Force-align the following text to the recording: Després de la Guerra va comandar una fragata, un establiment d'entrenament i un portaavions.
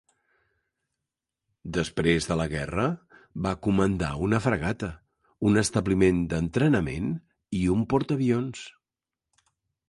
Després 1.77 2.27
de 2.29 2.37
la 2.39 2.47
Guerra 2.53 2.85
va 3.47 3.51
comandar 3.67 4.09
una 4.29 4.39
fragata, 4.47 4.89
un 5.51 5.61
establiment 5.63 6.25
d'entrenament 6.33 7.13
i 7.61 7.61
un 7.77 7.85
portaavions. 7.95 8.67